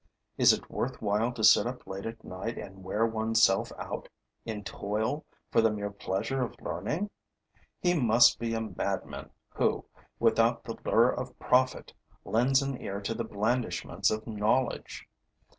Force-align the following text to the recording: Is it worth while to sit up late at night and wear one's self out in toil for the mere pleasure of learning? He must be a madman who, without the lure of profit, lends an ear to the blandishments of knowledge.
Is 0.35 0.51
it 0.51 0.67
worth 0.71 0.99
while 0.99 1.31
to 1.33 1.43
sit 1.43 1.67
up 1.67 1.85
late 1.85 2.07
at 2.07 2.23
night 2.23 2.57
and 2.57 2.83
wear 2.83 3.05
one's 3.05 3.43
self 3.43 3.71
out 3.77 4.09
in 4.45 4.63
toil 4.63 5.25
for 5.51 5.61
the 5.61 5.69
mere 5.69 5.91
pleasure 5.91 6.41
of 6.41 6.59
learning? 6.59 7.11
He 7.79 7.93
must 7.93 8.39
be 8.39 8.55
a 8.55 8.61
madman 8.61 9.29
who, 9.49 9.85
without 10.19 10.63
the 10.63 10.75
lure 10.83 11.11
of 11.11 11.37
profit, 11.37 11.93
lends 12.25 12.63
an 12.63 12.81
ear 12.81 12.99
to 13.01 13.13
the 13.13 13.23
blandishments 13.23 14.09
of 14.09 14.25
knowledge. 14.25 15.07